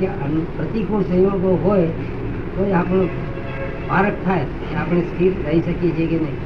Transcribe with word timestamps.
કે 0.00 0.08
પ્રતિકૂળ 0.56 1.02
સંયોગો 1.02 1.50
હોય 1.64 1.88
તો 2.56 2.64
જ 2.64 2.72
આપણો 2.72 3.02
પારક 3.88 4.16
થાય 4.24 4.46
આપણે 4.76 5.02
સ્થિર 5.02 5.32
રહી 5.46 5.62
શકીએ 5.62 5.92
છીએ 5.96 6.06
કે 6.06 6.16
નહીં. 6.16 6.36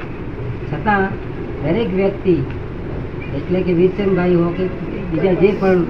છતાં 0.69 1.09
દરેક 1.63 1.89
વ્યક્તિ 1.95 2.35
એટલે 3.37 3.61
કે 3.61 3.73
વીરચંદભાઈ 3.73 4.35
હો 4.35 4.49
કે 4.57 4.65
બીજા 5.11 5.35
જે 5.41 5.51
પણ 5.61 5.81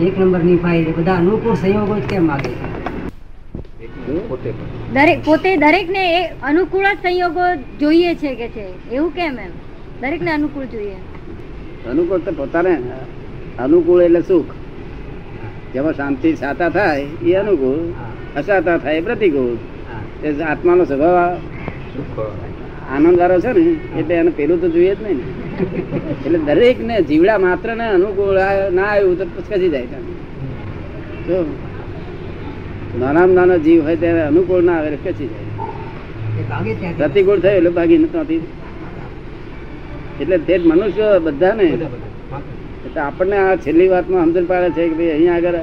એક 0.00 0.18
નંબરની 0.18 0.56
ફાઇલ 0.56 0.92
બધા 0.92 1.16
અનુકૂળ 1.16 1.54
સંયોગો 1.54 1.94
જ 1.94 2.06
કેમ 2.06 2.24
માગે 2.24 2.50
છે? 2.50 2.68
દરેક 4.92 5.24
પોતે 5.24 5.56
દરેકને 5.56 6.02
એ 6.18 6.22
અનુકૂળ 6.42 6.86
જ 6.86 6.98
સંયોગો 7.02 7.44
જોઈએ 7.80 8.14
છે 8.14 8.34
કે 8.34 8.48
છે. 8.48 8.66
એવું 8.92 9.10
કેમ 9.12 9.38
એમ? 9.38 9.52
દરેકને 10.00 10.30
અનુકૂળ 10.30 10.66
જોઈએ. 10.66 10.96
અનુકૂળ 11.90 12.20
તો 12.20 12.32
પોતાને 12.32 12.72
અનુકૂળ 13.58 14.02
એટલે 14.02 14.22
સુખ. 14.22 14.54
જેમાં 15.78 15.94
શાંતિ 15.94 16.28
સાતા 16.36 16.70
થાય 16.70 17.06
એ 17.24 17.34
અનુકૂળ 17.34 17.82
અસાતા 18.36 18.78
થાય 18.78 18.98
એ 18.98 19.02
પ્રતિકૂળ. 19.02 19.56
આત્માનો 20.44 20.84
સ્વભાવ 20.84 21.16
આનંદ 22.94 23.18
વાળો 23.20 23.38
છે 23.40 23.52
ને 23.52 23.62
એટલે 23.98 24.14
એને 24.14 24.30
પેલું 24.30 24.60
તો 24.60 24.68
જોઈએ 24.68 24.94
જ 24.94 25.00
નહીં 25.02 25.18
ને. 25.18 25.24
એટલે 26.24 26.38
દરેક 26.48 26.78
ને 26.80 26.96
જીવડા 27.02 27.38
માત્ર 27.38 27.68
ને 27.76 27.86
અનુકૂળ 27.88 28.38
ના 28.70 28.88
આવ્યું 28.92 29.16
તો 29.18 29.24
ખસી 29.46 29.70
જાય. 29.70 29.98
જો 31.28 31.38
નાનામાં 32.98 33.34
નાનો 33.34 33.56
જીવ 33.58 33.80
હોય 33.82 33.96
ત્યારે 33.96 34.22
અનુકૂળ 34.22 34.64
ના 34.64 34.78
આવે 34.78 34.98
ખસી 35.04 35.30
જાય. 35.32 36.92
પ્રતિકૂળ 36.98 37.40
થયું 37.40 37.56
એટલે 37.58 37.70
ભાગી 37.70 37.98
નથી 37.98 38.42
એટલે 40.20 40.36
તે 40.38 40.54
મનુષ્ય 40.58 41.08
બધાને. 41.18 41.68
એટલે 42.88 43.00
આપણને 43.00 43.36
આ 43.36 43.56
છેલ્લી 43.56 43.88
વાતમાં 43.88 44.24
સમજણ 44.24 44.44
પાડે 44.44 44.70
છે 44.70 44.88
કે 44.88 44.94
ભાઈ 44.94 45.10
અહીંયા 45.10 45.34
આગળ 45.34 45.54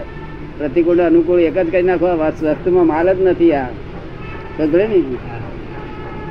પ્રતિકૂળ, 0.58 0.98
અનુકૂળ 0.98 1.40
એક 1.40 1.58
જ 1.58 1.72
કરી 1.72 1.84
નાખો, 1.84 2.06
આ 2.06 2.14
વસ્તુમાં 2.14 2.88
માલ 2.88 3.14
જ 3.14 3.22
નથી 3.22 3.54
આ. 3.54 3.68
સમજે 4.58 4.88
ને? 4.88 5.02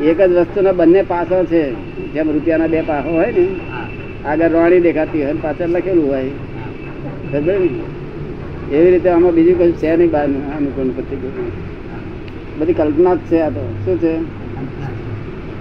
એક 0.04 0.20
જ 0.20 0.32
વસ્તુના 0.32 0.72
બંને 0.72 1.02
પાસો 1.02 1.44
છે. 1.44 1.72
જેમ 2.12 2.30
રૂપિયાના 2.30 2.66
બે 2.66 2.80
પાસો 2.80 3.10
હોય 3.10 3.26
ને, 3.26 3.46
આગળ 4.26 4.48
રોણી 4.48 4.80
દેખાતી 4.80 5.24
હોય 5.24 5.32
પાછળ 5.32 5.68
લખેલું 5.68 6.08
હોય. 6.08 6.28
સમજે 7.32 7.58
ને? 7.58 8.76
એવી 8.76 8.90
રીતે 8.90 9.08
આમાં 9.08 9.32
બીજું 9.32 9.58
કશું 9.58 9.72
છે 9.72 9.96
નહીં 9.96 10.10
બહાર 10.10 10.24
અનુકૂળ 10.24 10.88
પ્રતિકૂળ. 10.88 11.50
બધી 12.58 12.72
કલ્પના 12.72 13.14
જ 13.14 13.18
છે 13.18 13.40
આ 13.40 13.48
તો. 13.48 13.74
શું 13.84 13.98
છે? 13.98 14.16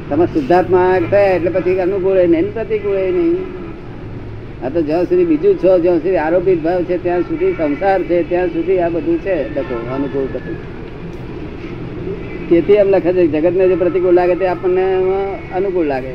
તમે 0.10 0.26
શુદ્ધાત્મા 0.26 1.00
થયા 1.12 1.20
એટલે 1.20 1.50
પછી 1.50 1.80
અનુકૂળ 1.80 2.14
હોય 2.14 2.28
નહીં 2.28 2.54
પ્રતિકૂળ 2.54 2.92
હોય 2.92 3.12
નહીં. 3.12 3.63
આ 4.64 4.70
તો 4.74 4.80
જ્યાં 4.88 5.08
સુધી 5.10 5.30
બીજું 5.32 5.56
છો 5.62 5.72
જ્યાં 5.84 6.00
સુધી 6.04 6.22
આરોપિત 6.26 6.60
ભાવ 6.66 6.80
છે 6.90 6.96
ત્યાં 7.06 7.24
સુધી 7.30 7.54
સંસાર 7.60 8.00
છે 8.10 8.18
ત્યાં 8.30 8.50
સુધી 8.56 8.80
આ 8.86 8.94
બધું 8.96 9.18
છે. 9.26 9.36
લખો 9.56 9.76
અનુકૂળ 9.96 10.28
પ્રતિકૂળ 10.34 10.72
તેથી 12.50 12.80
એમ 12.82 12.90
લખે 12.94 13.12
છે 13.18 13.24
જગતને 13.34 13.66
જે 13.72 13.76
પ્રતિકૂળ 13.84 14.18
લાગે 14.20 14.36
તે 14.42 14.46
આપણને 14.54 14.86
એમાં 15.00 15.28
અનુકૂળ 15.58 15.88
લાગે. 15.92 16.14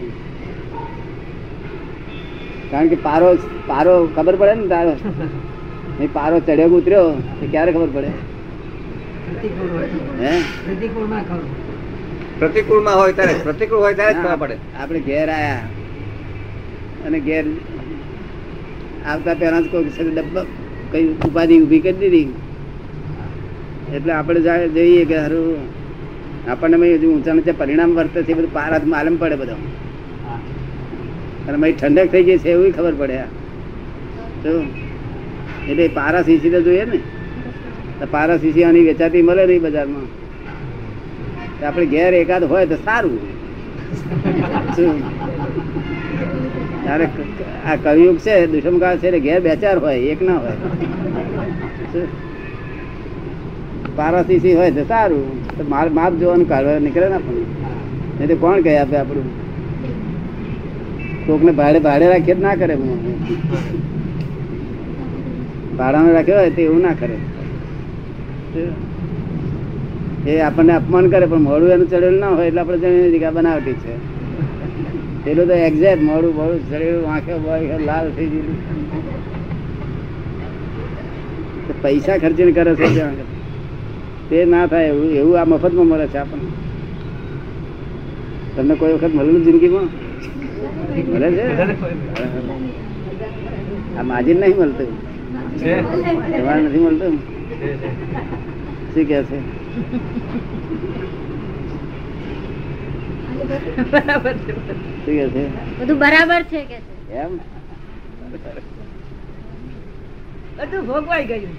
કારણ 2.71 2.89
કે 2.89 2.99
પારો 3.07 3.29
પારો 3.69 3.95
ખબર 4.17 4.35
પડે 4.41 4.55
ને 4.55 4.67
તારો? 4.75 4.95
એ 6.01 6.07
પારો 6.19 6.37
ચડ્યો 6.41 6.77
ઉતર્યો? 6.79 7.07
એ 7.43 7.47
ક્યારે 7.53 7.71
ખબર 7.73 7.91
પડે? 7.97 8.11
પ્રતિકૂળમાં 9.27 9.85
હે? 10.23 10.33
પ્રતિકૂળમાં 12.39 12.97
હોય 13.01 13.13
ત્યારે 13.19 13.35
પ્રતિકૂળ 13.49 13.83
હોય 13.87 13.95
ત્યારે 13.95 14.15
જ 14.15 14.21
ખબર 14.25 14.39
પડે. 14.43 14.57
આપણે 14.81 15.01
ઘેર 15.09 15.29
આયા. 15.37 15.65
અને 17.07 17.19
ઘેર 17.21 17.45
આવતા 19.09 19.35
પહેલા 19.35 19.61
જ 19.61 19.67
કોઈ 19.67 19.91
કઈ 20.93 21.07
ઉપાધિ 21.29 21.61
ઊભી 21.63 21.81
કરી 21.81 21.99
દીધી. 22.03 22.29
એટલે 23.95 24.13
આપણે 24.13 24.41
જોઈએ 24.77 25.05
કે 25.05 25.17
સારું 25.21 25.59
આપણને 26.51 26.77
હજુ 26.95 27.09
ઊંચા 27.15 27.35
નીચે 27.35 27.53
પરિણામ 27.53 27.91
વર્તે 27.95 28.23
છે 28.23 28.35
બધું 28.35 28.53
પારાત 28.53 28.85
માલમ 28.87 29.17
પડે 29.17 29.37
બધો. 29.37 29.57
અને 31.49 31.73
ઠંડક 31.73 32.09
થઈ 32.13 32.23
ગઈ 32.23 32.39
છે, 32.39 32.51
એવું 32.51 32.73
ખબર 32.73 32.95
પડે. 32.99 33.19
તો 34.43 34.51
એટલે 35.71 35.89
પારા 35.89 36.23
સીસી 36.23 36.51
તો 36.51 36.61
જોઈએ 36.63 36.85
ને. 36.85 36.99
તો 38.01 38.07
પારા 38.11 38.37
સીસી 38.37 38.65
આની 38.65 38.85
વેચાતી 38.85 39.23
મળે 39.23 39.47
નહીં 39.47 39.63
બજારમાં. 39.63 40.09
આપણે 41.67 41.87
ઘેર 41.87 42.13
એકાદ 42.15 42.45
હોય 42.45 42.67
તો 42.67 42.77
સારું. 42.85 43.19
શું? 44.77 45.18
ત્યારે 46.89 47.07
આ 47.65 47.77
કવિયુગ 47.79 48.19
છે, 48.19 48.35
દુષ્મકાળ 48.47 48.99
છે 48.99 49.07
એટલે 49.09 49.21
ઘેર 49.21 49.41
બેચાર 49.43 49.77
હોય, 49.79 49.99
એક 50.13 50.21
ના 50.23 50.39
હોય? 50.39 50.57
પારાસીસી 53.97 54.55
હોય 54.55 54.71
તો 54.71 54.85
સારું, 54.85 55.25
તો 55.57 55.63
માપ 55.65 55.89
માપ 55.93 56.13
જોવાનું 56.21 56.49
કાઢવા 56.49 56.79
નીકળે 56.79 57.09
ને 57.09 57.17
આપણને 57.17 57.45
એટલે 58.21 58.35
કોણ 58.37 58.63
કહે 58.63 58.79
આપે 58.79 58.97
આપણું? 58.97 59.29
કોકને 61.27 61.53
ભાડે 61.53 61.79
ભાડે 61.81 62.07
રાખીએ 62.09 62.37
ના 62.37 62.57
કરે 62.57 62.75
ભાડામાં 65.79 66.15
રાખ્યો 66.15 66.39
હોય 66.39 66.51
તો 66.51 66.61
એવું 66.61 66.83
ના 66.83 66.95
કરે. 66.95 67.17
એ 70.27 70.41
આપણને 70.41 70.73
અપમાન 70.73 71.11
કરે, 71.11 71.27
પણ 71.27 71.43
મોડું 71.43 71.71
એનું 71.71 71.89
ચડેલું 71.89 72.21
ના 72.21 72.35
હોય 72.37 72.49
એટલે 72.49 72.61
આપણે 72.61 73.19
કે 73.19 73.31
બનાવટી 73.31 73.77
છે. 73.83 73.95
પેલું 75.25 75.47
તો 75.49 75.55
એક્ઝેક્ટ 75.69 76.03
મોડું 76.09 76.33
મોડું 76.39 76.61
શરીર 76.69 76.97
આંખે 77.15 77.35
વાંખે 77.47 77.77
લાલ 77.89 78.07
થઈ 78.17 78.29
ગયેલું. 78.33 78.59
પૈસા 81.83 82.19
ખર્ચીને 82.23 82.53
કરે 82.57 82.73
છે 82.79 82.87
તે 84.29 84.39
ના 84.53 84.67
થાય 84.71 84.89
એવું 84.93 85.09
એવું 85.21 85.35
આ 85.41 85.49
મફતમાં 85.51 85.87
મળે 85.91 86.07
છે 86.13 86.19
આપણને. 86.23 86.51
તમને 88.55 88.75
કોઈ 88.81 88.95
વખત 88.95 89.13
મળેલું 89.17 89.45
જિંદગીમાં? 89.47 89.89
મળે 91.13 91.29
છે? 91.37 91.45
આ 93.99 94.05
માજીન 94.11 94.39
નહીં 94.41 94.57
મળતું? 94.61 94.91
તમારે 96.37 96.61
નથી 96.63 96.83
મળતું. 96.87 97.15
શું 98.93 99.05
કે 99.11 99.19
છે? 99.29 99.39
શું 103.49 105.31
છે. 105.35 105.45
બધું 105.81 105.99
બરાબર 105.99 106.43
છે 106.43 106.61
કે 106.65 106.79
એમ? 107.13 107.33
બધું 110.59 110.87
ભોગવાઈ 110.87 111.25
ગયું. 111.25 111.55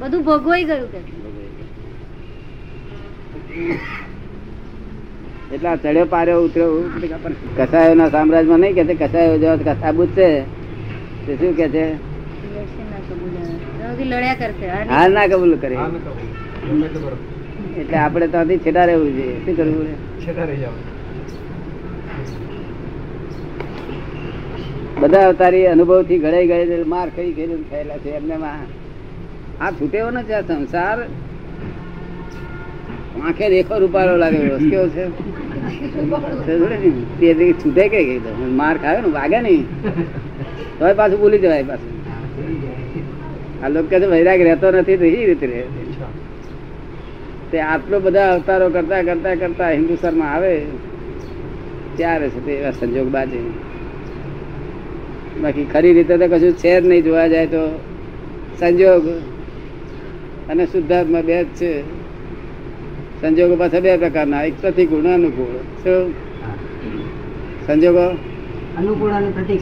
બધું 0.00 0.22
ભોગવાઈ 0.24 0.64
ગયું 0.64 0.88
કે 0.92 1.00
એટલા 5.54 5.76
ચડ્યો 5.76 6.06
પાર્યો 6.14 6.44
ઉતર્યો 6.44 6.72
કસાયો 7.58 7.94
ના 7.94 8.08
સામ્રાજ્યમાં 8.08 8.60
નહીં 8.60 8.88
કે 8.88 8.94
કસાયો 8.94 9.38
જેવા 9.38 9.74
કસાબુત 9.74 10.10
છે. 10.16 10.28
તે 11.26 11.32
શું 11.36 11.52
કે 11.56 11.66
છે? 11.68 11.84
હાર 14.88 15.08
ના 15.10 15.26
કબૂલ 15.26 15.56
કરે. 15.56 15.76
એટલે 17.80 17.96
આપણે 17.98 18.26
ત્યાંથી 18.26 18.58
છેટા 18.58 18.84
રહેવું 18.84 19.16
જોઈએ. 19.16 19.38
શું 19.44 19.56
કરવું? 19.56 19.88
છેટા 20.26 20.44
રહી 20.44 20.60
જાઓ. 20.60 20.95
બધા 25.00 25.28
અવતારી 25.28 25.66
અનુભવથી 25.66 26.18
ઘડાઈ 26.18 26.46
ગયે 26.46 26.82
માર 26.84 27.08
ખાઈ 27.08 27.32
ગયેલું 27.32 27.70
થયેલા 27.70 27.98
છે. 27.98 28.10
એમને 28.10 28.36
આ 29.60 29.70
છૂટેવો 29.70 30.10
નથી 30.10 30.32
આ 30.32 30.40
સંસાર 30.40 30.98
આંખે 33.24 33.50
દેખો 33.50 33.78
રૂપાળો 33.78 34.16
લાગે 34.16 34.38
કેવો 34.70 34.86
છે. 34.88 35.04
તે 37.20 37.52
છૂટે 37.52 37.88
કે 37.88 38.04
ગઈ 38.04 38.20
માર 38.50 38.76
ખાયો 38.78 39.00
ને 39.00 39.08
વાગે 39.08 39.40
નહીં. 39.40 39.64
તો 40.78 40.94
પાછું 40.94 41.20
ભૂલી 41.20 41.38
જવાય 41.38 41.62
પાછું. 41.62 41.92
આ 43.64 43.68
લોકો 43.68 43.88
છે 43.88 44.06
વૈરાગ 44.06 44.40
રહેતો 44.40 44.70
નથી 44.70 44.96
તો 44.96 45.04
એ 45.04 45.26
રીતે 45.26 45.46
રહે. 45.46 45.62
તે 47.50 47.60
આટલો 47.60 48.00
બધા 48.00 48.34
અવતારો 48.34 48.68
કરતા 48.68 49.02
કરતા 49.02 49.34
કરતા 49.34 49.70
હિન્દુસ્તાનમાં 49.70 50.32
આવે 50.32 50.52
ત્યારે 51.96 52.28
છે 52.28 52.46
તે 52.46 52.52
એવા 52.52 52.70
સંજોગ 52.70 53.08
બાજે. 53.08 53.40
બાકી 55.42 55.64
ખરી 55.64 55.92
રીતે 55.92 56.16
તો 56.16 56.26
કશું 56.26 56.52
છે 56.52 56.80
જ 56.80 56.86
નહીં 56.86 57.04
જોવા 57.04 57.28
જાય 57.28 57.46
તો 57.46 57.80
સંજોગ 58.60 59.08
અને 60.50 60.66
શુદ્ધાત્મા 60.66 61.20
બે 61.20 61.44
જ 61.44 61.46
છે. 61.46 61.80
સંજોગો 63.20 63.56
પાછા 63.56 63.80
બે 63.80 63.96
પ્રકારના 63.96 64.42
એક 64.42 64.54
પ્રતિકૂળ 64.60 65.00
અને 65.00 65.14
અનુકૂળ. 65.14 65.56
શું? 65.82 66.14
સંજોગો? 67.66 68.06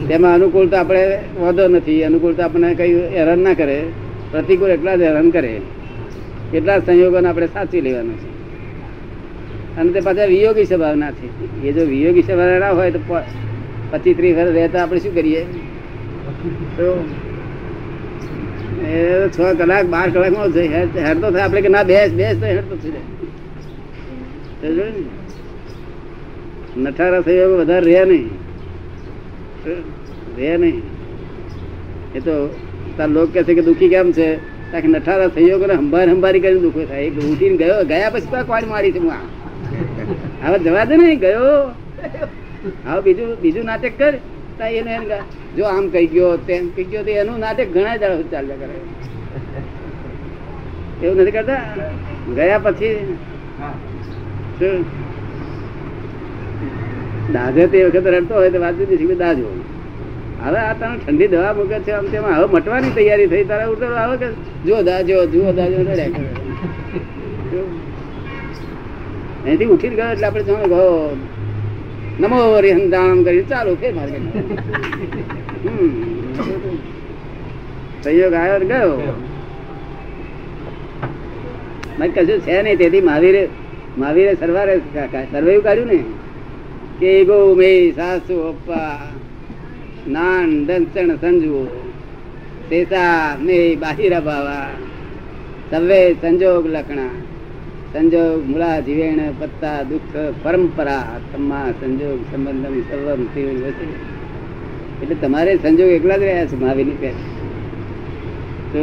તેમાં 0.07 0.33
અનુકૂળ 0.33 0.67
તો 0.67 0.77
આપણે 0.77 1.19
વાંધો 1.39 1.67
નથી. 1.67 2.03
અનુકૂળ 2.03 2.33
તો 2.33 2.43
આપણને 2.43 2.75
કઈ 2.75 2.93
હેરાન 2.93 3.39
ના 3.39 3.53
કરે. 3.53 3.83
પ્રતિકૂળ 4.31 4.69
એટલા 4.69 4.95
જ 4.95 5.01
હેરાન 5.01 5.29
કરે. 5.29 5.61
કેટલા 6.51 6.79
સંયોગોને 6.79 7.27
આપણે 7.27 7.47
સાચવી 7.47 7.81
લેવાનું 7.81 8.17
છે. 8.17 8.29
અને 9.79 9.91
તે 9.91 9.99
પાછા 9.99 10.25
વિયોગી 10.25 10.65
સ્વભાવના 10.65 11.11
છે. 11.11 11.27
એ 11.67 11.71
જો 11.71 11.85
વિયોગી 11.85 12.21
સ્વભાવ 12.21 12.59
ના 12.59 12.71
હોય 12.71 12.91
તો 12.91 12.99
પચીસ 13.91 14.17
ત્રીસ 14.17 14.37
વર્ષ 14.37 14.53
રહેતા 14.53 14.83
આપણે 14.83 14.99
શું 14.99 15.15
કરીએ? 15.15 15.45
એ 18.85 19.27
છ 19.29 19.39
કલાક, 19.57 19.85
બાર 19.85 20.09
કલાકમાં 20.09 20.51
છે 20.51 20.61
હેડ 20.61 20.97
હેડ 20.97 21.21
તો 21.21 21.31
થાય. 21.31 21.41
આપણે 21.41 21.61
કે 21.61 21.67
ના, 21.67 21.83
બેસ 21.83 22.11
બેસ 22.11 22.37
તો 22.39 22.45
હેરતો 22.45 22.75
થઈ 22.75 22.91
જાય. 22.91 24.81
નઠારા 26.77 27.21
થઈ 27.21 27.37
નઠારા 27.37 27.57
વધારે 27.57 27.85
રહે 27.85 28.05
નહીં. 28.05 28.29
રહે 30.37 30.57
નહીં. 30.57 30.81
એ 32.15 32.19
તો 32.19 32.55
તાર 32.97 33.09
લોક 33.09 33.33
કહે 33.33 33.43
છે 33.43 33.53
કે 33.53 33.61
દુઃખી 33.61 33.89
કેમ 33.89 34.11
છે? 34.11 34.35
તાકે 34.71 34.87
નઠારા 34.87 35.27
થઈ 35.27 35.45
ગયો 35.45 35.59
હંભાર 35.73 36.09
હંભારી 36.09 36.39
કરીને 36.39 36.59
દુઃખો 36.59 36.85
થાય. 36.85 37.03
એક 37.03 37.17
ઉઠીને 37.17 37.57
ગયો 37.57 37.83
ગયા 37.85 38.09
પછી 38.09 38.25
તો 38.25 38.43
કોણ 38.43 38.69
મારી 38.69 38.91
છે? 38.91 38.99
હવે 40.43 40.59
જવા 40.59 40.85
દે 40.85 40.97
ને 40.97 41.15
ગયો. 41.15 41.67
હવે 42.87 43.01
બીજું 43.01 43.41
બીજું 43.41 43.65
નાટક 43.65 43.91
કર. 43.97 44.13
એને 44.59 44.95
જો 45.57 45.63
આમ 45.65 45.85
કહી 45.89 46.07
ગયો 46.07 46.37
તેમ 46.47 46.63
કહી 46.75 46.87
ગયો 46.91 47.03
એનું 47.21 47.39
નાટક 47.39 47.69
ઘણા 47.73 47.97
જણા 47.97 48.29
ચાલ્યા 48.31 48.59
કરે. 48.61 48.75
એવું 51.03 51.17
નથી 51.21 51.31
કરતા? 51.31 51.61
ગયા 52.35 52.59
પછી 52.65 52.95
દાજે 57.33 57.63
તે 57.67 57.77
વખત 57.85 58.07
રડતો 58.07 58.33
હોય 58.33 58.51
તો 58.51 58.59
વાત 58.59 58.75
જુદી 58.79 59.17
દાજો 59.23 59.47
હવે 60.41 60.59
આ 60.59 60.73
તને 60.73 60.97
ઠંડી 60.97 61.27
દવા 61.27 61.53
મૂકે 61.53 61.77
છે 61.85 61.91
આમ 61.93 62.07
તેમાં 62.11 62.35
હવે 62.37 62.47
મટવાની 62.53 62.93
તૈયારી 62.97 63.29
થઈ 63.29 63.45
તારા 63.51 63.69
ઉતર 63.75 63.91
આવે 64.01 64.15
કે 64.17 64.27
જો 64.65 64.75
દાજો 64.83 65.15
જુઓ 65.33 65.53
દાજો 65.53 65.77
રડ્યા 65.83 66.11
કરે? 66.15 66.27
અહીંથી 69.45 69.69
ઉઠી 69.75 69.95
ગયો 69.97 70.11
એટલે 70.11 70.25
આપણે 70.27 70.43
જાણે 70.43 70.67
ગયો. 70.67 71.17
નમો 72.19 72.39
હરિહંદામ 72.55 73.17
કરી 73.25 73.45
ચાલુ 73.51 73.71
ફેર 73.75 73.93
મારે 73.93 74.17
સંયોગ 78.03 78.33
આવ્યો 78.33 78.59
ગયો. 78.71 78.93
મારે 81.97 82.11
કશું 82.15 82.39
છે 82.45 82.55
નહીં 82.61 82.77
તેથી 82.77 83.01
મહાવીરે 83.01 83.43
મહાવીરે 83.99 84.33
સરવારે 84.35 84.75
સર્વે 85.31 85.53
કાઢ્યું 85.65 85.91
ને 85.91 85.99
કે 86.99 87.11
ગો 87.25 87.37
મે 87.59 87.69
સાસુ 87.91 88.35
અપ્પા 88.51 88.95
નાન 90.07 90.49
દંસણ 90.67 91.11
સંજુ 91.21 91.53
શેષા 92.69 93.37
મે 93.45 93.57
બાહિરા 93.75 94.25
બાવા 94.29 94.67
સવે 95.71 95.99
સંજોગ 96.21 96.63
લખણા. 96.75 97.13
સંજોગ 97.95 98.49
મૂળા 98.49 98.79
જીવેણ 98.79 99.19
પત્તા 99.39 99.83
દુઃખ 99.83 100.15
પરંપરા 100.43 101.19
તમા 101.33 101.71
સંજોગ 101.71 102.21
સંબંધમ 102.31 102.79
સર્વમ 102.79 103.21
તીવ્ર 103.25 103.67
એટલે 105.03 105.15
તમારે 105.15 105.55
સંજોગ 105.55 105.87
એકલા 105.87 106.17
જ 106.17 106.23
રહ્યા 106.23 106.45
છે, 106.45 106.55
મહાવીરની 106.55 106.97
પેટ 106.99 107.13
તો 108.73 108.81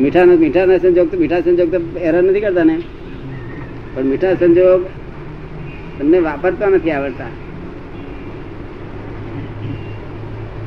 મીઠાનો 0.00 0.32
મીઠાના 0.36 0.78
સંજોગ 0.78 1.10
તો 1.10 1.18
મીઠા 1.18 1.40
સંજોગ 1.40 1.74
તો 1.74 1.80
હેરાન 1.98 2.24
નથી 2.24 2.40
કરતા 2.40 2.64
ને? 2.64 2.76
પણ 3.94 4.04
મીઠા 4.04 4.34
સંજોગ 4.34 4.86
તમને 5.98 6.18
વાપરતા 6.18 6.68
નથી 6.68 6.90
આવડતા. 6.90 7.30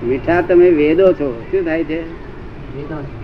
મીઠા 0.04 0.42
તમે 0.42 0.70
વેદો 0.70 1.14
છો. 1.14 1.30
શું 1.52 1.66
થાય 1.66 1.84
છે? 1.84 2.00
વેદો 2.78 3.23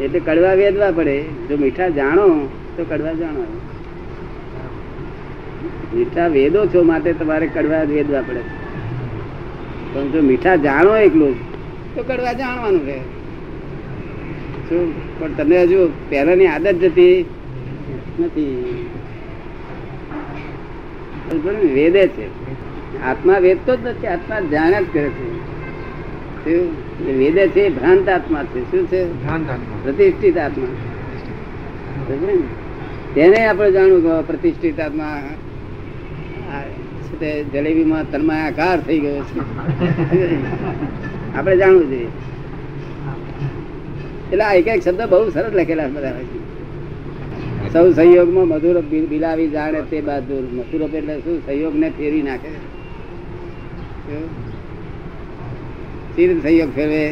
એટલે 0.00 0.20
કડવા 0.20 0.54
વેદવા 0.54 0.90
પડે. 0.90 1.22
જો 1.22 1.56
મીઠા 1.56 1.88
જાણો, 1.88 2.48
તો 2.76 2.84
કડવા 2.84 3.12
જાણો. 3.12 3.44
મીઠા 5.94 6.26
વેદો 6.26 6.66
છો 6.66 6.82
માટે 6.82 7.12
તમારે 7.12 7.46
કડવા 7.46 7.82
વેદવા 7.82 8.20
પડે. 8.20 8.40
પણ 9.92 10.10
જો 10.10 10.20
મીઠા 10.22 10.56
જાણો 10.56 10.96
એકલું, 10.96 11.34
તો 11.94 12.02
કડવા 12.02 12.32
જાણવાનું 12.32 12.86
રહે. 12.86 12.98
શું 14.68 15.18
પણ 15.20 15.32
તમને 15.32 15.62
હજુ 15.62 15.88
પહેલાની 16.08 16.46
આદત 16.46 16.74
જતી 16.74 17.24
નથી. 18.20 18.80
વેદે 21.74 22.08
છે. 22.08 22.26
આત્મા 23.02 23.38
વેદતો 23.38 23.76
જ 23.76 23.78
નથી, 23.86 24.06
આત્મા 24.06 24.40
જાણ્યા 24.40 24.80
જ 24.80 24.84
કરે 24.92 25.08
છે. 25.08 25.53
વેદે 26.50 27.48
છે 27.48 27.68
ભ્રાંત 27.68 28.08
આત્મા 28.08 28.44
છે. 28.44 28.70
શું 28.70 28.86
છે? 28.86 29.26
પ્રતિષ્ઠિત 29.84 30.38
આત્મા. 30.38 30.66
તેને 33.14 33.46
આપણે 33.46 33.70
જાણવું 33.72 34.02
કે 34.02 34.22
પ્રતિષ્ઠિત 34.26 34.80
આત્મા 34.80 35.22
તે 37.20 37.44
જલેબીમાં 37.44 38.10
તન્માયાકાર 38.10 38.80
થઈ 38.80 38.98
ગયો 38.98 39.20
છે. 39.20 39.38
આપણે 41.36 41.56
જાણવું 41.56 41.88
જોઈએ. 41.88 42.06
એટલે 44.32 44.44
આ 44.44 44.52
એક 44.52 44.68
એક 44.68 44.82
શબ્દ 44.82 45.02
બહુ 45.02 45.30
સરસ 45.30 45.52
લખેલા 45.54 45.88
બધા. 45.88 46.12
સૌ 47.72 47.92
સંયોગમાં 47.92 48.48
મધુર 48.48 48.80
બિલાવી 48.80 49.48
જાણે 49.48 49.82
તે 49.82 50.00
બહાદુર. 50.00 50.42
મથુર 50.54 50.96
એટલે 50.96 51.18
શું? 51.18 51.46
સહયોગને 51.46 51.90
ફેરી 51.90 52.22
નાખે. 52.22 52.52
સી 56.16 56.26
રીતે 56.28 56.42
સંયોગ 56.42 56.70
ફેરવે 56.76 57.02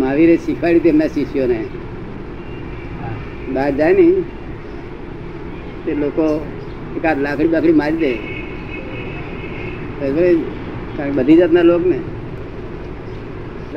મહાવીરે 0.00 0.34
શીખવાડ્યું 0.44 0.84
તેમના 0.84 1.12
શિષ્યોને 1.14 1.58
બહાર 3.54 3.70
જાય 3.78 3.94
ને 3.98 4.06
તે 5.84 5.92
લોકો 6.02 6.26
એકાદ 6.98 7.18
લાકડી 7.24 7.52
બાકડી 7.54 7.78
મારી 7.80 8.00
દે? 8.02 8.12
કારણ 10.96 11.14
બધી 11.18 11.38
જાતના 11.40 11.66
લોક 11.70 11.84
ને 11.92 11.98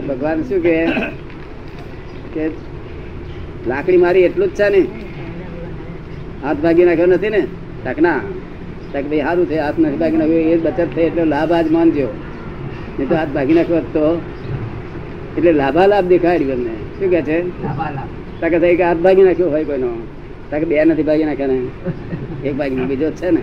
ભગવાન 0.10 0.40
શું 0.50 0.60
કે 0.66 2.46
લાકડી 3.72 4.02
મારી 4.06 4.26
એટલું 4.28 4.50
જ 4.50 4.58
છે 4.60 4.68
ને, 4.76 4.82
હાથ 6.44 6.60
ભાગી 6.64 6.86
નાખ્યો 6.88 7.10
નથી 7.14 7.34
ને, 7.36 7.42
ટકના. 7.84 8.22
ટક 8.92 9.06
ભાઈ 9.10 9.26
સારું 9.28 9.46
છે 9.50 9.58
હાથ 9.66 9.78
નથી 9.82 10.00
ભાગી 10.02 10.20
નાખ્યો, 10.22 10.44
એ 10.54 10.56
બચત 10.66 10.80
થઈ 10.96 11.08
એટલે 11.10 11.24
લાભ 11.34 11.52
આજ 11.58 11.68
માનજો. 11.76 12.08
નહીં 13.00 13.10
તો 13.10 13.16
હાથ 13.16 13.28
ભાગી 13.28 13.54
નાખ્યો 13.54 13.80
તો. 13.80 14.22
એટલે 15.38 15.52
લાભાલાભ 15.52 16.06
દેખાય 16.06 16.38
એમને. 16.38 16.70
શું 17.00 17.10
કે 17.10 17.22
છે. 17.22 17.42
તકે 18.42 18.76
કે 18.76 18.84
હાથ 18.84 18.98
ભાગી 18.98 19.22
નાખ્યો 19.22 19.50
હોય 19.50 19.64
કોઈનો. 19.64 19.88
તકે 20.52 20.66
બે 20.66 20.84
નથી 20.84 21.04
ભાગી 21.04 21.24
નાખ્યા 21.24 21.48
ને. 21.48 21.60
એક 22.48 22.56
ભાગી 22.56 22.76
બીજો 22.76 23.12
છે 23.12 23.32
ને. 23.32 23.42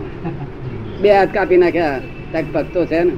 બે 1.03 1.12
હાથ 1.12 1.35
કાપી 1.35 1.56
નાખ્યા. 1.56 2.01
તક 2.33 2.45
પગ 2.53 2.65
તો 2.75 2.87
છે 2.87 3.03
ને. 3.03 3.12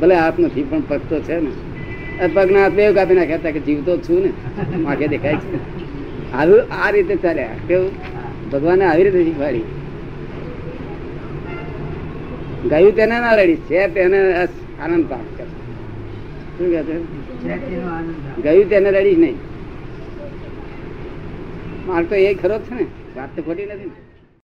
ભલે 0.00 0.14
હાથ 0.14 0.38
નથી 0.38 0.62
પણ 0.62 0.80
પગ 0.80 1.00
તો 1.08 1.20
છે 1.20 1.40
ને. 1.40 2.26
પગના 2.26 2.62
હાથ 2.62 2.72
બે 2.72 2.92
કાપી 2.92 3.14
નાખ્યા. 3.14 3.36
તકે 3.36 3.60
જીવતો 3.60 3.96
છું 3.96 4.22
ને. 4.22 4.30
આંખે 4.84 5.08
દેખાય 5.08 5.36
છે. 5.36 5.58
આવું 6.32 6.62
આ 6.86 6.90
રીતે 6.90 7.16
ચાલ્યા. 7.16 7.48
કેવું? 7.68 7.90
ભગવાને 8.50 8.84
આવી 8.84 9.02
રીતે 9.02 9.24
શીખવાડી. 9.24 9.62
ગયું 12.70 12.96
તેને 12.96 13.20
ના 13.20 13.34
રડી. 13.34 13.56
છે 13.56 13.88
તેને 13.88 14.48
આનંદ 14.82 15.06
પ્રાપ્ત 15.06 15.32
કરશે 15.36 15.60
શું 16.56 16.70
કહે 16.70 16.82
છે. 16.82 16.96
ગયું 18.42 18.68
તેને 18.68 18.90
રડીશ 18.90 19.18
નહીં. 19.18 19.36
માર 21.86 22.02
તો 22.04 22.14
એ 22.14 22.34
ખરો 22.34 22.58
છે 22.58 22.74
ને. 22.74 22.86
વાત 23.16 23.30
તો 23.36 23.42
ખોટી 23.42 23.66
નથી 23.66 23.84
ને. 23.84 24.11